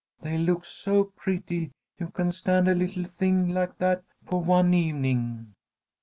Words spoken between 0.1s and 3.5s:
They look so pretty you can stand a little thing